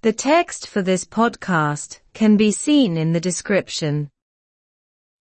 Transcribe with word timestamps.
The 0.00 0.12
text 0.12 0.68
for 0.68 0.80
this 0.80 1.04
podcast 1.04 1.98
can 2.14 2.36
be 2.36 2.52
seen 2.52 2.96
in 2.96 3.12
the 3.12 3.20
description. 3.20 4.10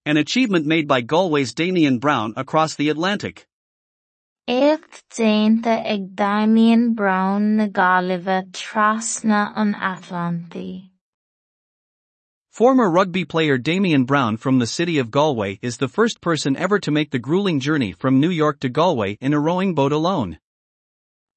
An 0.05 0.17
achievement 0.17 0.67
made 0.67 0.87
by 0.87 1.01
Galway's 1.01 1.51
Damien 1.51 1.97
Brown 1.97 2.35
across 2.37 2.75
the 2.75 2.89
Atlantic. 2.89 3.47
Écht 4.47 5.01
déanta 5.09 5.83
ag 5.83 6.15
Damien 6.15 6.93
Brown 6.93 7.57
na 7.57 7.65
Gaillimhe 7.65 8.51
trasna 8.51 9.51
an 9.55 9.73
Atlantaí. 9.73 10.91
Former 12.51 12.87
rugby 12.87 13.25
player 13.25 13.57
Damien 13.57 14.03
Brown 14.03 14.37
from 14.37 14.59
the 14.59 14.67
city 14.67 14.99
of 14.99 15.09
Galway 15.09 15.57
is 15.63 15.77
the 15.77 15.87
first 15.87 16.21
person 16.21 16.55
ever 16.55 16.77
to 16.77 16.91
make 16.91 17.09
the 17.09 17.17
grueling 17.17 17.59
journey 17.59 17.93
from 17.93 18.19
New 18.19 18.29
York 18.29 18.59
to 18.59 18.69
Galway 18.69 19.17
in 19.21 19.33
a 19.33 19.39
rowing 19.39 19.73
boat 19.73 19.91
alone. 19.91 20.37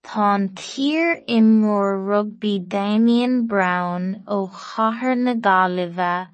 Tá 0.02 0.48
tír 0.54 1.24
imreoir 1.28 2.06
rugby 2.06 2.58
Damien 2.58 3.46
Brown 3.46 4.24
ó 4.26 4.50
chathair 4.50 5.16
na 5.16 5.34
Gaillimhe 5.34 6.28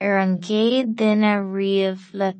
ar 0.00 0.18
an 0.18 0.38
gcéad 0.38 0.94
duine 0.94 1.34
riamh 1.54 2.04
le 2.14 2.32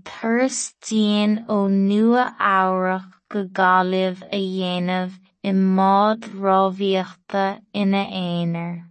dian 0.89 1.45
ó 1.49 1.69
nua-amhrach 1.69 3.11
go 3.29 3.45
Gaillimh 3.45 4.23
a 4.31 4.41
dhéanamh 4.41 5.19
i 5.45 5.53
mbád 5.53 6.31
rábhíochta 6.47 7.61
ina 7.75 8.05
aonair. 8.23 8.85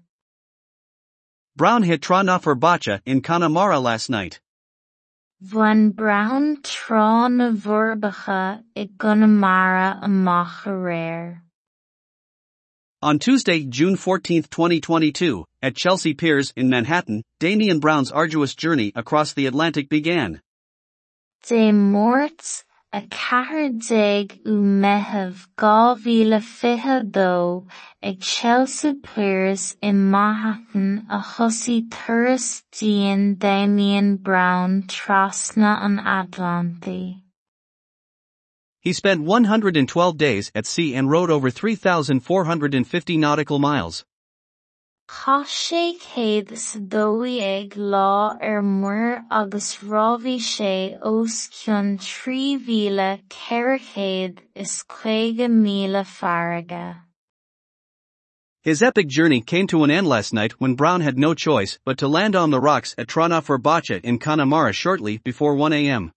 Brown 1.56 1.84
hit 1.84 2.02
Trá 2.02 2.22
Bhacha 2.60 3.02
in 3.06 3.22
Connemara 3.22 3.80
last 3.80 4.10
night. 4.10 4.40
Bhain 5.42 5.92
Brown 5.92 6.58
trá 6.64 7.32
na 7.32 7.52
bhforbacha 7.52 8.64
i 8.76 8.90
Connemara 8.98 10.00
amach 10.04 10.66
a 10.66 10.70
réir. 10.70 11.42
On 13.04 13.20
Tuesday, 13.20 13.64
June 13.64 13.96
14, 13.96 14.42
2022, 14.50 15.46
at 15.62 15.76
Chelsea 15.76 16.16
Piers 16.16 16.52
in 16.56 16.68
Manhattan, 16.68 17.22
Damien 17.40 17.80
Brown's 17.80 18.12
arduous 18.12 18.56
journey 18.56 18.92
across 18.96 19.34
the 19.34 19.46
Atlantic 19.46 19.88
began. 19.88 20.42
Dé 21.46 21.72
mórt 21.72 22.64
a 22.92 23.02
dhá 23.02 23.68
mhíle 25.56 26.42
fiche 26.42 27.04
dó 27.12 27.68
ag 28.02 28.20
Chelsea 28.20 28.96
Piers 28.96 29.78
in 29.80 30.10
Manhattan 30.10 31.06
a 31.08 31.20
turas 31.20 32.64
dian 32.72 33.36
Damien 33.36 34.16
Brown 34.16 34.82
trasna 34.88 35.86
an 35.86 36.00
Atlantaí. 36.00 37.27
He 38.88 38.94
spent 38.94 39.20
112 39.20 40.18
days 40.18 40.50
at 40.56 40.66
sea 40.66 40.96
and 40.96 41.12
rowed 41.12 41.30
over 41.30 41.50
3,450 41.50 43.18
nautical 43.18 43.60
miles. 43.60 44.06
Tá 45.10 45.44
sé 45.44 46.00
céad 46.00 46.58
sa 46.58 46.80
ag 46.80 47.76
lá 47.76 48.38
ar 48.42 48.62
muir 48.62 49.26
agus 49.30 49.80
rábhí 49.84 50.40
sé 50.40 50.98
os 51.02 51.50
cionn 51.52 51.98
trí 51.98 52.58
ceithre 53.28 54.38
is 54.56 54.86
chuige 54.88 55.50
míle. 55.52 56.06
His 58.64 58.82
epic 58.82 59.10
journey 59.10 59.42
came 59.42 59.68
to 59.68 59.84
an 59.84 59.92
end 59.92 60.08
last 60.08 60.34
night 60.34 60.54
when 60.62 60.76
Brown 60.76 61.02
had 61.02 61.18
no 61.18 61.34
choice 61.34 61.78
but 61.84 61.98
to 61.98 62.08
land 62.08 62.38
on 62.38 62.52
the 62.52 62.62
rocks 62.62 62.96
at 62.98 63.08
Trá 63.08 63.28
Bhacha 63.62 64.00
in 64.02 64.18
Connemara 64.18 64.72
shortly 64.72 65.18
before 65.18 65.56
1 65.56 65.74
a.m. 65.74 66.14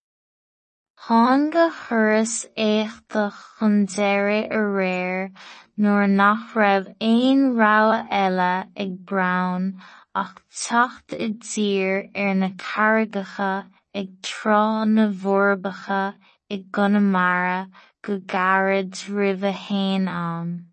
Tháinig 1.06 1.52
go 1.52 1.70
thuras 1.70 2.46
éachta 2.58 3.32
chun 3.32 3.86
deireadh 3.86 4.52
ar 4.52 4.66
réir 4.78 5.30
nuair 5.78 6.08
nach 6.10 6.52
raibh 6.54 6.88
aon 7.00 7.40
rogha 7.60 8.00
eile 8.22 8.66
ag 8.76 8.98
Brown 9.06 9.80
ach 10.14 10.34
teacht 10.62 11.14
i 11.26 11.28
dtír 11.44 11.94
ar 12.14 12.26
er 12.26 12.34
na 12.34 12.48
carraigeacha 12.64 13.52
ag 13.94 14.08
trá 14.28 14.86
na 14.88 15.06
bhforbacha 15.22 16.02
i 16.50 16.58
Connemara 16.70 17.70
go 18.02 18.18
gairid 18.34 18.92
roimh 19.08 20.08
ann. 20.08 20.66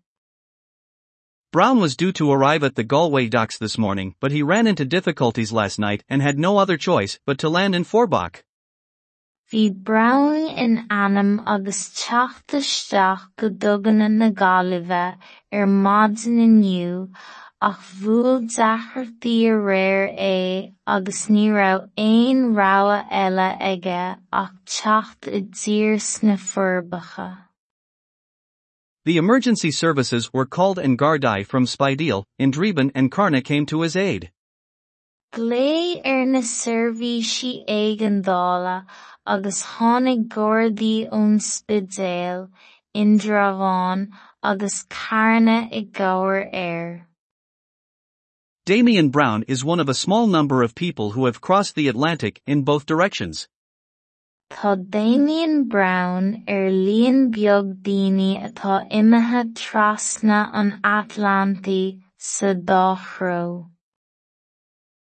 Brown 1.52 1.80
was 1.80 1.96
due 1.96 2.12
to 2.12 2.30
arrive 2.30 2.62
at 2.62 2.74
the 2.74 2.84
Galway 2.84 3.28
docks 3.28 3.56
this 3.56 3.78
morning, 3.78 4.14
but 4.20 4.32
he 4.32 4.42
ran 4.42 4.66
into 4.66 4.84
difficulties 4.84 5.52
last 5.52 5.78
night 5.78 6.04
and 6.06 6.20
had 6.20 6.38
no 6.38 6.58
other 6.58 6.76
choice 6.76 7.18
but 7.24 7.38
to 7.38 7.48
land 7.48 7.74
in 7.74 7.84
Forbach. 7.84 8.44
Bhí 9.50 9.72
Brown 9.72 10.36
in 10.62 10.86
ainm 10.90 11.42
agus 11.46 11.78
teacht 11.98 12.52
isteach 12.56 13.22
go 13.38 13.48
dtuganna 13.48 14.10
na 14.10 14.28
Gaillimhe 14.40 15.16
ar 15.52 15.66
maidin 15.66 16.36
inniu 16.46 17.08
ach 17.68 17.86
bhuail 18.00 18.44
dearchartaí 18.56 19.38
a 19.52 19.56
réir 19.70 20.04
é 20.26 20.74
agus 20.86 21.22
ní 21.28 21.48
raibh 21.56 21.88
aon 22.04 22.44
rogha 22.60 23.00
eile 23.22 23.48
aige 23.70 24.02
ach 24.42 24.54
teacht 24.76 25.32
i 25.32 25.40
dtír 25.40 25.96
sna 26.10 26.36
Forbacha. 26.36 27.28
The 29.06 29.16
emergency 29.16 29.70
services 29.70 30.30
were 30.30 30.44
called 30.44 30.78
and 30.78 30.98
Gardaí 30.98 31.46
from 31.46 31.64
Spideal, 31.64 32.24
Indriban 32.38 32.90
and 32.94 33.10
Carna 33.10 33.40
came 33.40 33.64
to 33.72 33.80
his 33.80 33.96
aid. 33.96 34.30
Glé 35.32 36.00
ar 36.04 36.24
na 36.26 36.40
seirbhísí 36.40 37.64
éigeandála 37.66 38.84
agus 39.28 39.62
tháinig 39.62 40.28
Gardaí 40.28 41.08
ón 41.10 41.36
Spidéal, 41.38 42.48
Indrabháin 42.96 44.08
agus 44.42 44.84
Carna 44.88 45.68
i 45.70 45.84
gcabhar 45.84 46.48
air. 46.52 47.06
Damien 48.64 49.10
Brown 49.10 49.44
is 49.46 49.64
one 49.64 49.80
of 49.80 49.88
a 49.88 49.94
small 49.94 50.26
number 50.26 50.62
of 50.62 50.74
people 50.74 51.12
who 51.12 51.26
have 51.26 51.40
crossed 51.40 51.74
the 51.74 51.88
Atlantic 51.88 52.40
in 52.46 52.62
both 52.62 52.86
directions. 52.86 53.48
Tá 54.50 54.76
Damien 54.90 55.68
Brown 55.68 56.44
ar 56.48 56.70
líon 56.70 57.30
beag 57.30 57.82
daoine 57.82 58.42
atá 58.42 58.90
imithe 58.90 59.52
trasna 59.54 60.50
an 60.54 60.80
Atlantaí 60.82 62.00
sa. 62.16 62.54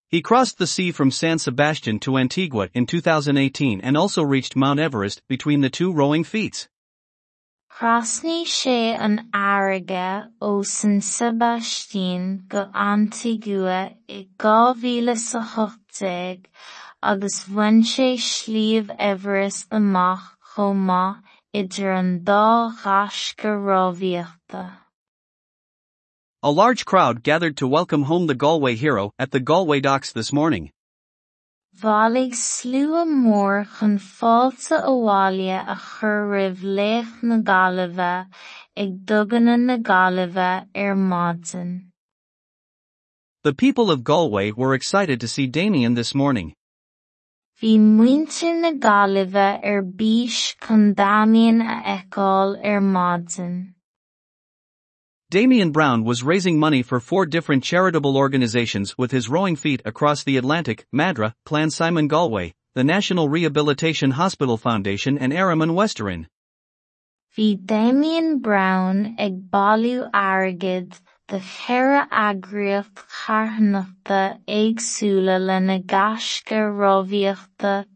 He 0.10 0.22
crossed 0.24 0.58
the 0.58 0.66
sea 0.66 0.92
from 0.92 1.12
San 1.12 1.38
Sebastian 1.38 2.00
to 2.00 2.18
Antigua 2.18 2.70
in 2.74 2.88
2018 2.88 3.82
and 3.82 3.96
also 3.96 4.24
reached 4.24 4.56
Mount 4.56 4.80
Everest 4.80 5.22
between 5.28 5.62
the 5.62 5.70
two 5.70 5.94
rowing 5.94 6.24
feats. 6.24 6.68
Thrasnaigh 7.72 8.46
sé 8.46 8.98
an 8.98 9.30
airge 9.32 10.32
ó 10.42 10.66
San 10.66 11.02
Sebastian 11.02 12.46
go 12.48 12.72
Antigua 12.74 13.92
i 14.10 14.28
2018 14.40 16.48
agus 17.04 17.46
bhain 17.46 17.84
sé 17.84 18.18
Everest 18.98 19.70
amach 19.70 20.40
maith 20.58 21.18
idir 21.54 21.94
an 22.00 22.26
dá 22.26 22.72
ghas 22.84 23.36
go. 23.38 23.86
A 26.42 26.52
large 26.52 26.86
crowd 26.86 27.22
gathered 27.22 27.58
to 27.58 27.68
welcome 27.68 28.04
home 28.04 28.28
the 28.28 28.34
Galway 28.34 28.76
hero 28.76 29.12
at 29.20 29.32
the 29.32 29.42
Galway 29.42 29.82
docks 29.82 30.14
this 30.14 30.32
morning. 30.32 30.72
Slua 31.76 33.04
mór 33.06 33.68
chun 33.78 34.00
a 35.50 35.76
chur 35.76 36.28
léamh 36.62 37.24
na 37.24 38.26
ag 38.78 39.06
na 39.68 39.78
Gaillimhe 39.80 40.68
ar 40.74 40.96
maidin. 40.96 41.92
The 43.44 43.54
people 43.54 43.92
of 43.92 44.06
Galway 44.06 44.52
were 44.52 44.74
excited 44.74 45.20
to 45.20 45.28
see 45.28 45.46
Damien 45.46 45.96
this 45.96 46.16
morning. 46.16 46.54
Bhí 47.62 47.78
na 47.78 48.72
Gaillimhe 48.72 49.60
ar 49.62 49.84
bís 49.84 50.56
chun 50.66 50.94
Damien 50.94 51.60
a 51.60 52.06
fheiceáil 52.10 52.64
ar 52.64 52.80
maidin. 52.80 53.76
Damien 55.32 55.70
Brown 55.70 56.04
was 56.04 56.24
raising 56.24 56.58
money 56.58 56.82
for 56.82 57.00
four 57.00 57.28
different 57.28 57.64
charitable 57.64 58.18
organizations 58.18 58.98
with 58.98 59.12
his 59.12 59.30
rowing 59.30 59.56
feat 59.56 59.80
across 59.86 60.24
the 60.24 60.38
Atlantic, 60.38 60.88
Madra, 60.92 61.36
Clan 61.46 61.70
Simon 61.70 62.08
Galway, 62.08 62.56
the 62.74 62.84
National 62.84 63.30
Rehabilitation 63.30 64.10
Hospital 64.10 64.58
Foundation 64.58 65.20
and 65.20 65.32
Araman 65.32 65.76
Westerin. 65.76 66.26
Bhí 67.38 67.64
Damien 67.64 68.40
Brown 68.40 69.18
ag 69.20 69.52
bailú 69.52 70.10
airgid 70.10 71.00
de 71.28 71.40
cheithre 71.40 72.10
eagraíocht 72.10 72.98
charthnachta 73.22 74.40
éagsúla 74.48 75.38
le 75.40 75.60
na 75.60 75.78
gaisce 75.78 76.48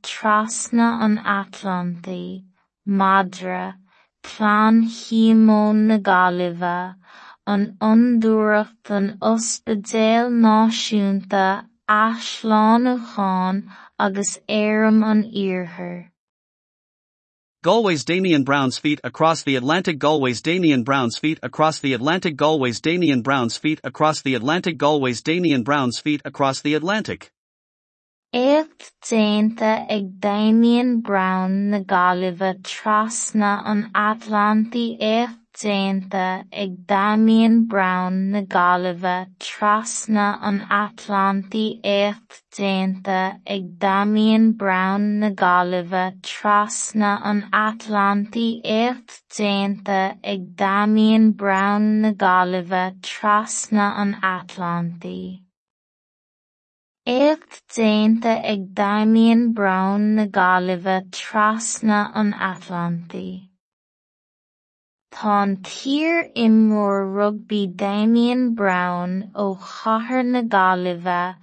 trasna 0.03 1.01
an 1.01 1.17
Atlantaí, 1.17 2.43
Madra, 2.87 3.73
Clan 4.21 4.83
Shíomón 4.87 5.87
na 5.87 5.97
Gaillimhe, 7.47 7.77
an 7.81 8.21
iondúireacht 8.21 8.89
an 8.89 9.17
Ospidéal 9.21 10.29
Náisiúnta 10.31 11.67
Athsheáin 11.89 12.97
Uachán 12.97 13.69
agus 13.99 14.39
Éireann 14.47 15.03
an 15.03 15.23
Iarthar. 15.23 16.09
Galway's 17.63 18.03
Damian 18.03 18.43
Brown's 18.43 18.77
feet 18.77 18.99
across 19.05 19.43
the 19.43 19.55
Atlantic 19.55 19.97
Galway's 19.97 20.41
Damian 20.41 20.83
Brown's 20.83 21.17
feet 21.17 21.39
across 21.41 21.79
the 21.79 21.93
Atlantic 21.93 22.35
Galway's 22.35 22.81
Damian 22.81 23.21
Brown's 23.21 23.57
feet 23.57 23.79
across 23.83 24.21
the 24.21 24.35
Atlantic 24.35 24.77
Galway's 24.77 25.21
Damian 25.21 25.63
Brown's 25.63 25.99
feet 25.99 26.21
across 26.25 26.61
the 26.61 26.73
Atlantic. 26.73 27.31
Écht 28.33 28.91
déanta 29.01 29.85
ag 29.89 30.19
Damien 30.19 31.01
Brown 31.01 31.69
na 31.69 31.79
Gaillimhe 31.79 32.61
trasna 32.63 33.61
an 33.65 33.91
Atlantaí 33.93 34.99
écht 34.99 35.37
déanta 35.53 36.45
ag 36.51 36.85
Damien 36.87 37.65
Brown 37.67 38.31
na 38.31 38.41
Gaillimhe 38.41 39.27
trasna 39.39 40.39
an 40.41 40.59
Atlantaí 40.69 41.79
écht 41.83 42.41
déanta 42.55 43.39
ag 43.45 43.77
Damien 43.77 44.51
Brown 44.53 45.19
na 45.19 45.29
Gaillimhe 45.29 46.19
trasna 46.21 47.21
an 47.23 47.43
Atlantaí 47.51 48.61
écht 48.63 49.21
déanta 49.29 50.17
ag 50.23 50.55
Damien 50.55 51.31
Brown 51.31 52.01
na 52.01 52.11
Gaillimhe 52.11 52.99
trasna 53.01 53.93
an 53.95 54.17
Atlantaí. 54.21 55.39
Écht 57.05 57.61
déanta 57.69 58.41
ag 58.43 58.73
Damien 58.73 59.53
Brown 59.53 60.15
na 60.15 60.25
Gaillimhe 60.25 61.09
trasna 61.11 62.11
an 62.15 62.33
Atlantaí. 62.33 63.52
Tá 65.13 65.33
an 65.43 65.51
tír 65.65 66.31
imreoir 66.43 67.03
rugbaí 67.15 67.61
Damien 67.81 68.55
Brown 68.59 69.11
ó 69.35 69.43
chathair 69.65 70.23
na 70.25 70.41
Gaillimhe 70.53 71.35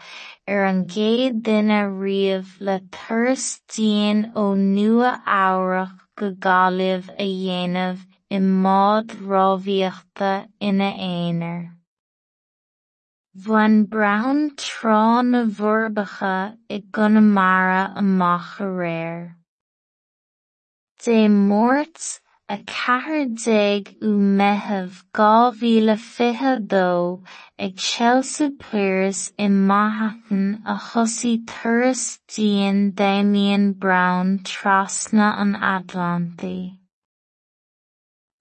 ar 0.54 0.64
an 0.70 0.80
gcéad 0.92 1.36
duine 1.48 1.78
riamh 2.00 2.48
le 2.68 2.74
turas 2.96 3.44
dian 3.74 4.22
ó 4.42 4.44
nua-amhrach 4.62 5.92
go 6.16 6.30
Gaillimh 6.46 7.10
a 7.24 7.26
dhéanamh 7.42 8.00
i 8.38 8.40
mbád 8.46 9.14
rábhíochta 9.34 10.30
ina 10.70 10.88
éineair. 11.08 11.60
Bhain 13.44 13.76
Brown 13.92 14.40
trá 14.64 15.04
na 15.28 15.44
bhforbacha 15.60 16.34
i 16.68 16.80
Conamara 16.98 17.84
amach 18.02 18.50
a 18.66 18.68
réir. 18.80 19.22
Dé 21.04 21.20
mórt 21.28 22.10
a 22.52 22.56
ceathair 22.68 23.26
déag 23.40 23.90
ú 24.06 24.08
meitheamh 24.38 24.94
dhá 25.16 25.34
mhíle 25.58 25.94
fiche 26.04 26.54
dó 26.72 26.86
ag 27.66 27.76
Chelsea 27.88 28.48
Piers 28.62 29.20
i 29.44 29.46
Manhattan 29.68 30.48
a 30.72 30.74
thosaigh 30.86 31.44
turas 31.50 32.02
dian 32.34 32.80
Damien 33.00 33.68
Brown 33.84 34.32
trasna 34.50 35.28
an 35.44 35.52
Atlantaí. 35.74 36.56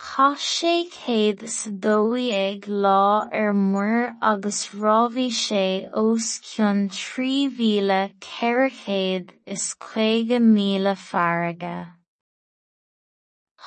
Chas 0.08 0.50
sé 0.54 0.74
céad 0.96 1.46
sa 1.58 1.70
dóigh 1.70 2.34
ag 2.40 2.66
lá 2.88 3.30
ar 3.44 3.54
muir 3.54 4.16
agus 4.32 4.64
roimhí 4.74 5.30
sé 5.44 5.64
os 6.06 6.34
cionn 6.50 6.82
trí 6.98 7.32
mhíle 7.62 8.02
ceithre 8.32 8.74
chéad 8.82 9.32
is 9.46 9.70
caoga 9.88 10.44
míle 10.50 10.98
farraige. 11.06 11.99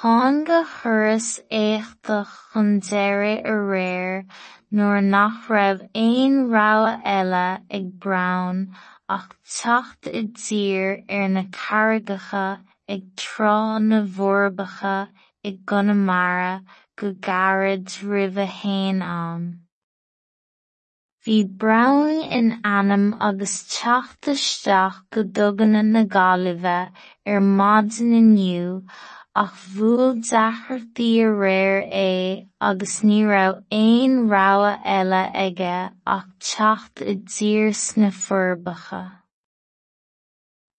Tháinig 0.02 0.46
go 0.46 0.64
thuras 0.64 1.26
éachta 1.48 2.16
chun 2.28 2.70
deireadh 2.86 3.44
a 3.50 3.52
réir 3.66 4.24
nuair 4.78 5.04
nach 5.10 5.46
raibh 5.48 5.84
aon 6.04 6.34
rogha 6.54 6.94
eile 7.12 7.44
ag 7.78 7.84
Brown 8.06 8.58
ach 9.16 9.28
teacht 9.58 10.08
i 10.20 10.24
dtír 10.40 10.90
ar 11.18 11.28
na 11.36 11.44
carraigeacha 11.58 12.42
ag 12.96 13.06
trá 13.22 13.54
na 13.84 14.02
bhforbacha 14.16 14.96
i 15.52 15.54
Conamara 15.74 16.50
go 16.96 17.12
gairid 17.28 17.96
roimh 18.10 18.42
a 18.48 18.50
féin 18.58 19.00
ann. 19.12 19.48
Bhí 21.24 21.38
Brown 21.62 22.10
in 22.40 22.52
ainm 22.74 23.08
agus 23.30 23.56
teacht 23.78 24.32
isteach 24.36 25.00
go 25.12 25.22
dtuganna 25.22 25.86
na 25.94 26.06
Gaillimhe 26.18 26.78
ar 27.24 27.40
maidin 27.62 28.14
inniu 28.20 28.70
ach 29.40 29.52
bhuail 29.74 30.10
dearchartaí 30.28 31.10
a 31.24 31.28
réir 31.42 31.78
é 31.98 32.46
agus 32.60 33.00
ní 33.00 33.20
raibh 33.28 33.62
aon 33.76 34.16
rogha 34.32 34.72
eile 34.94 35.20
aige 35.44 35.76
ach 36.14 36.26
teacht 36.48 37.00
i 37.12 37.14
dtír 37.16 37.72
sna 37.82 38.10
bhforbacha. 38.16 39.00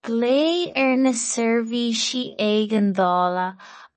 Glé 0.05 0.69
ar 0.83 0.95
na 1.01 1.13
seirbhísí 1.23 2.23
éigeandála 2.37 3.47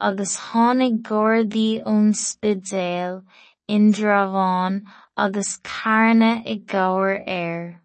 agus 0.01 0.37
tháinig 0.49 1.03
Gardaí 1.03 1.83
ón 1.85 2.15
Spidéal, 2.15 3.25
Indrabháin 3.69 4.85
agus 5.17 5.59
Carna 5.63 6.33
i 6.47 6.57
gcabhar 6.65 7.23
air. 7.27 7.83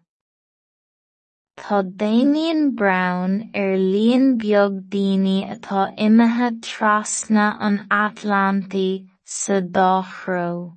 Tá 1.54 1.82
Damien 1.82 2.74
Brown 2.74 3.50
ar 3.54 3.76
líon 3.76 4.38
beag 4.38 4.88
daoine 4.92 5.38
atá 5.54 5.80
imithe 6.06 6.48
trasna 6.66 7.56
an 7.60 7.76
Atlantaí 7.90 9.06
sa 9.24 9.60
dá 9.60 10.02
chró. 10.02 10.76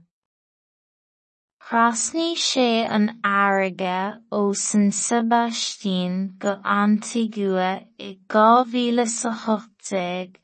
Thrasnaigh 1.63 2.37
sé 2.37 2.85
an 2.97 3.21
airge 3.23 4.19
ó 4.31 4.53
San 4.53 4.91
Sebastián 4.91 6.37
go 6.37 6.59
Antigua 6.63 7.71
i 7.97 8.11
dhá 8.29 8.65
mhíle 8.65 9.07
sa 9.07 9.31
chochtdéag 9.45 10.37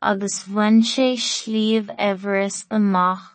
agus 0.00 0.42
bhain 0.48 0.82
sé 0.82 1.12
sliabh 1.28 1.94
Everest 1.98 2.66
amach 2.70 3.30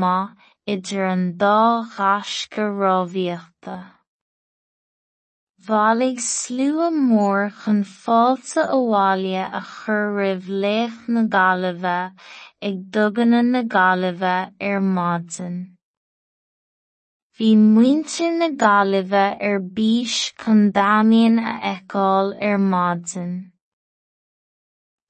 maith 0.00 0.32
idir 0.66 1.06
an 1.12 1.32
dá 1.36 1.84
ghasca 1.96 2.64
rábhíochta. 2.80 3.97
Bhailligh 5.68 6.20
slua 6.24 6.86
mór 6.90 7.40
chun 7.62 7.80
fáilte 7.84 8.62
abhaile 8.74 9.40
a 9.58 9.60
chur 9.70 10.04
roimh 10.18 10.46
léamh 10.62 11.00
na 11.16 11.24
Gaillimhe 11.34 11.96
ag 12.68 12.78
dtuganna 12.92 13.40
na 13.48 13.62
Gaillimhe 13.74 14.36
ar 14.68 14.78
maidin. 14.94 15.58
Bhí 17.36 17.50
muintir 17.64 18.32
na 18.38 18.48
Gaillimhe 18.64 19.26
ar 19.50 19.60
bís 19.80 20.16
chun 20.44 20.64
Damien 20.78 21.38
a 21.38 21.52
fheiceáil 21.66 22.32
ar 22.50 22.58
maidin. 22.72 23.36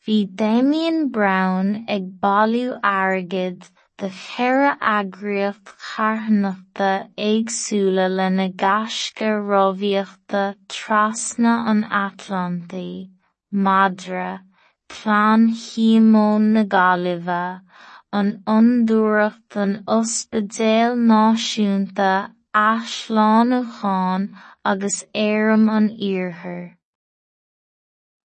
Bhí 0.04 0.18
Damien 0.42 1.02
Brown 1.18 1.74
ag 1.86 2.10
bailiú 2.26 2.80
airgid 2.96 3.70
de 4.00 4.08
cheireadh 4.14 4.82
eagraíocht 4.88 5.70
charthnachta 5.84 6.90
éagsúla 7.28 8.04
lena 8.18 8.46
gcaisce 8.60 9.30
róimhíochta 9.48 10.42
trasna 10.74 11.54
an 11.72 11.82
Atlantaí, 12.02 13.10
Madra, 13.50 14.30
Plean 14.88 15.50
Shimón 15.62 16.46
na 16.52 16.62
Gaillimhe, 16.76 17.42
an 18.12 18.32
iondúireacht 18.46 19.60
an 19.64 19.76
Ospidéal 19.98 20.94
Náisiúnta 21.10 22.12
Athsheáin-Uachtáin 22.54 24.30
agus 24.64 25.04
éireann 25.12 25.68
an 25.68 25.90
iarthar. 25.90 26.77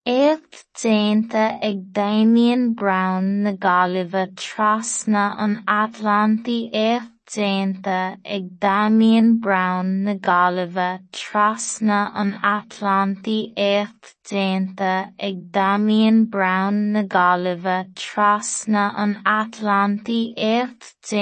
Écht 0.05 0.65
déanta 0.75 1.63
ag 1.63 1.93
Damien 1.93 2.73
Brown 2.75 3.43
na 3.43 3.53
Gaillimhe 3.53 4.35
trasna 4.35 5.33
an 5.37 5.63
Atlantaí 5.65 6.69
Écht 6.73 7.07
déanta 7.33 8.17
ag 8.25 8.59
Damien 8.59 9.39
Brown 9.39 10.03
na 10.03 10.15
Gaillimhe 10.15 10.99
trasna 11.13 12.11
an 12.13 12.33
Atlantaí 12.43 13.53
Écht 13.55 14.17
déanta 14.27 15.13
ag 15.17 15.51
Damien 15.53 16.25
Brown 16.25 16.91
na 16.91 17.03
Gaillimhe 17.03 17.87
trasna 17.95 18.91
an 18.97 19.21
Atlantaí 19.23 20.33
Écht 20.35 21.13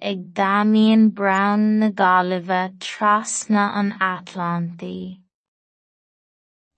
ag 0.00 0.32
Damien 0.32 1.10
Brown 1.10 1.78
na 1.80 1.90
Gaillimhe 1.90 2.72
trasna 2.80 3.70
an 3.74 3.92
Atlantaí. 4.00 5.27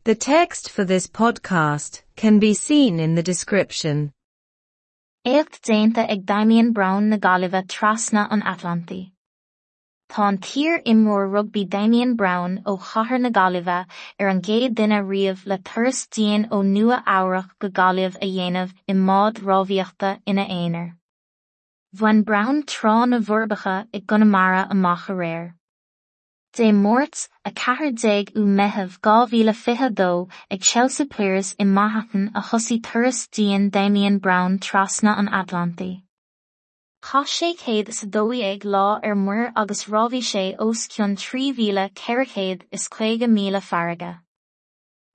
The 0.04 0.14
text 0.14 0.70
for 0.70 0.82
this 0.82 1.06
podcast 1.06 2.00
can 2.16 2.38
be 2.38 2.54
seen 2.54 2.98
in 2.98 3.16
the 3.16 3.22
description. 3.22 4.12
Écht 5.26 5.60
déanta 5.60 6.10
ag 6.10 6.24
Damien 6.24 6.72
Brown 6.72 7.10
na 7.10 7.18
Gaillimhe 7.18 7.66
trasna 7.66 8.26
an 8.30 8.40
Atlantaí. 8.40 9.12
Tá 10.08 10.28
an 10.28 10.38
imreoir 10.38 11.28
rugbaí 11.28 11.68
Damien 11.68 12.16
Brown 12.16 12.62
ó 12.64 12.80
chathair 12.80 13.20
na 13.20 13.28
Gaillimhe 13.28 13.84
ar 14.18 14.28
an 14.28 14.40
gcéad 14.40 14.74
duine 14.74 15.04
riamh 15.04 15.44
le 15.44 15.58
turas 15.58 16.08
dian 16.08 16.48
ó 16.48 16.64
nua-amhrach 16.64 17.50
go 17.58 17.68
Gaillimh 17.68 18.16
a 18.22 18.26
dhéanamh 18.26 18.72
i 18.88 18.94
mbád 18.94 19.44
rábhíochta 19.44 20.18
ina 20.26 20.46
éineair. 20.46 20.96
Bhain 21.94 22.24
Brown 22.24 22.62
trá 22.62 23.06
na 23.06 23.18
bhforbacha 23.18 23.86
i 23.92 24.00
Conamara 24.00 24.66
amach 24.70 25.10
a 25.10 25.12
réir. 25.12 25.59
Dé 26.52 26.72
mórt 26.72 27.28
a 27.44 27.50
cehar 27.52 27.92
déag 28.02 28.30
ú 28.34 28.42
meitheamh 28.58 28.94
gá 29.06 29.16
mhíle 29.30 29.52
fiche 29.54 29.88
dó 30.00 30.28
ag 30.50 30.64
Chelsea 30.70 31.06
Piers 31.06 31.54
i 31.62 31.64
Manhattan 31.64 32.24
a 32.34 32.42
chosí 32.48 32.78
turas 32.82 33.28
díon 33.28 33.70
Damien 33.70 34.18
Brown 34.18 34.58
trasna 34.58 35.16
an 35.16 35.28
Atlantaí. 35.28 36.02
Cha 37.06 37.22
sé 37.34 37.54
céad 37.60 37.92
sa 37.94 38.06
dóí 38.06 38.42
ag 38.42 38.64
lá 38.64 38.98
ar 39.00 39.14
muir 39.14 39.52
agus 39.54 39.84
rábhí 39.84 40.22
sé 40.30 40.56
os 40.58 40.88
cionn 40.88 41.14
trí 41.16 41.52
mhíle 41.54 41.86
ceiricéad 41.94 42.66
is 42.72 42.88
chuige 42.88 43.28
míle 43.36 43.62
farige. 43.62 44.18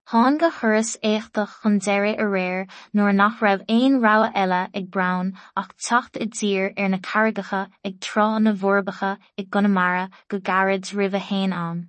Tháinig 0.09 0.39
go 0.39 0.49
thuras 0.51 0.89
éachtach 1.01 1.53
chun 1.61 1.79
deireadh 1.79 2.19
a 2.23 2.25
réir 2.33 2.67
nuair 2.93 3.15
nach 3.19 3.39
raibh 3.41 3.63
aon 3.75 3.95
rogha 4.03 4.27
eile 4.41 4.59
ag 4.79 4.91
Brown 4.95 5.31
ach 5.61 5.71
teacht 5.85 6.19
i 6.25 6.27
dtír 6.35 6.67
ar 6.83 6.89
na 6.93 6.99
carragacha 7.07 7.61
ag 7.89 7.95
trá 8.07 8.27
na 8.39 8.53
bhforbacha 8.53 9.17
i 9.43 9.47
Conamara 9.55 10.05
go 10.29 10.39
gairid 10.51 10.93
roimh 10.99 11.17
a 11.21 11.23
féin 11.31 11.57
ann. 11.61 11.81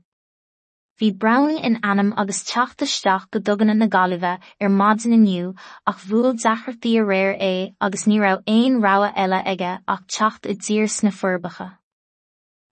Bhí 0.99 1.13
Brown 1.25 1.59
in 1.59 1.79
anam 1.83 2.15
agus 2.17 2.43
teacht 2.55 2.89
isteach 2.89 3.31
go 3.31 3.39
doganna 3.39 3.77
na 3.77 3.93
Gaillimhe 3.99 4.35
ar 4.61 4.75
maidin 4.81 5.19
inniu 5.19 5.55
ach 5.87 6.05
bhuail 6.09 6.33
deachtartaí 6.45 6.99
a 7.03 7.05
réir 7.13 7.37
é 7.53 7.55
agus 7.83 8.07
ní 8.07 8.23
raibh 8.25 8.49
aon 8.59 8.81
rogha 8.87 9.13
eile 9.25 9.43
aige 9.45 9.75
ach 9.87 10.07
teacht 10.17 10.49
i 10.55 10.57
dtír 10.63 10.89
sna 10.89 11.13
forbacha. 11.21 11.75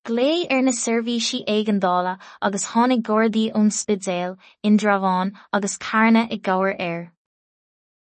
Glé 0.05 0.47
ar 0.53 0.61
na 0.61 0.71
seirbhísí 0.71 1.39
éigeandála 1.49 2.19
agus 2.43 2.65
tháinig 2.71 3.03
Gordaí 3.03 3.45
ón 3.61 3.71
Spidéal, 3.73 4.37
Indramháin 4.63 5.33
agus 5.51 5.79
Carna 5.79 6.27
i 6.31 6.37
gcabhar 6.37 6.77
air. 6.79 7.13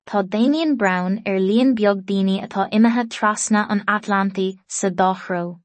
Tá 0.09 0.29
Damien 0.29 0.75
Brown 0.75 1.23
ar 1.25 1.39
líon 1.39 1.77
beag 1.77 2.03
daoine 2.09 2.43
atá 2.43 2.67
imethe 2.73 3.07
trasna 3.09 3.65
an 3.71 3.85
Atlantaí 3.87 4.59
sa 4.67 4.91
dáthró. 4.91 5.61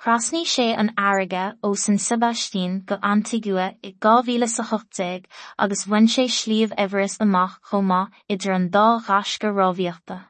Chrasní 0.00 0.44
sé 0.46 0.72
an 0.78 0.94
airige 0.96 1.44
ó 1.62 1.76
San 1.76 1.98
Sebastian 1.98 2.80
go 2.86 2.96
Antigua 3.02 3.74
i 3.82 3.92
2018 4.00 5.26
agus 5.58 5.84
bhain 5.84 6.08
sé 6.08 6.24
slíomh 6.24 6.72
Everest 6.78 7.20
amach 7.20 7.60
chomá 7.70 8.06
idir 8.30 8.54
an 8.54 8.70
dá 8.70 8.86
ghasca 9.06 9.52
rábhíochta. 9.52 10.24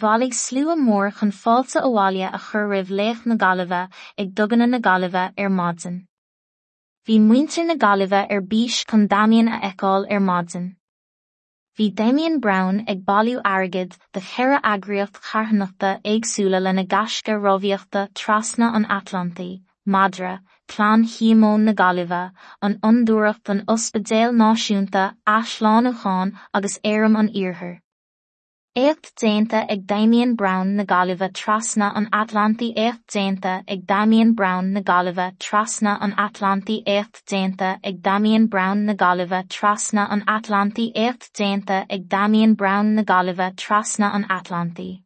Bhailligh 0.00 0.32
slú 0.32 0.74
mór 0.82 1.10
chun 1.16 1.30
fáilte 1.30 1.80
abhaile 1.86 2.28
a 2.32 2.38
chur 2.38 2.68
roimh 2.68 2.92
léamh 2.98 3.26
na 3.26 3.36
Gaillimhe 3.36 3.80
ag 4.18 4.34
doganna 4.34 4.66
na 4.68 4.78
Gaillimhe 4.78 5.24
ar 5.36 5.50
maidin. 5.50 6.06
Bhí 7.06 7.18
muintir 7.20 7.66
na 7.66 7.74
Gaillimhe 7.74 8.22
ar 8.30 8.40
bís 8.40 8.78
chun 8.86 9.06
Damien 9.06 9.48
a 9.48 9.60
eicáil 9.68 10.06
ar 10.10 10.20
maidin. 10.20 10.76
Bhí 11.78 11.94
Damien 11.94 12.40
Brown 12.40 12.80
ag 12.88 13.04
bailú 13.04 13.42
airgid 13.42 13.98
de 14.14 14.20
cheire 14.30 14.58
agriocht 14.62 15.20
charthanachta 15.28 15.92
éagsúla 16.04 16.62
le 16.62 16.72
na 16.72 16.84
gasca 16.84 17.36
roimhíochta 17.36 18.08
trasna 18.14 18.72
an 18.74 18.86
Atlantaí, 18.86 19.60
Madra, 19.86 20.40
Clann 20.68 21.04
Chiamón 21.04 21.64
na 21.64 21.74
Gaillimhe, 21.74 22.32
an 22.62 22.78
iondúireacht 22.80 23.48
an 23.50 23.64
Ospidéal 23.66 24.32
Náisiúnta 24.32 25.16
Aisleán 25.26 25.92
Uachán 25.92 26.38
agus 26.54 26.78
Éireann 26.82 27.18
an 27.18 27.28
Iarthar. 27.28 27.81
Éacht 28.74 29.12
déanta 29.20 29.66
ag 29.68 29.86
Damien 29.86 30.34
Brown 30.34 30.76
na 30.76 30.84
Gaillimhe 30.84 31.28
trasna 31.34 31.92
an 31.94 32.06
Atlantaí 32.10 32.72
éacht 32.74 33.04
déanta 33.06 33.62
ag 33.68 33.84
Damien 33.86 34.32
Brown 34.34 34.72
na 34.72 34.80
Gaillimhe 34.80 35.36
trasna 35.38 35.98
an 36.00 36.14
Atlantaí 36.16 36.82
éacht 36.86 37.20
déanta 37.28 37.78
ag 37.84 38.00
Damien 38.00 38.46
Brown 38.48 38.86
na 38.86 38.94
Gaillimhe 38.94 39.46
trasna 39.50 40.10
an 40.10 40.24
Atlantaí 40.26 40.90
éacht 40.96 41.34
déanta 41.34 41.84
ag 41.90 42.08
Damien 42.08 42.54
Brown 42.54 42.94
na 42.94 43.02
trasna 43.02 44.10
an 44.14 44.24
Atlantaí. 44.30 45.02